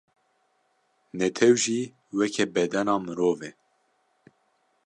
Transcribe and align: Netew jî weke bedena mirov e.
Netew 1.17 1.55
jî 1.63 1.81
weke 2.17 2.45
bedena 2.53 2.95
mirov 3.05 3.39
e. 3.49 3.51